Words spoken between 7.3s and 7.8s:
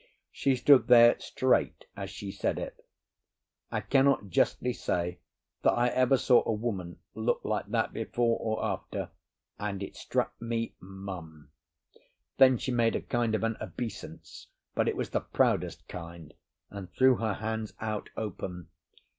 like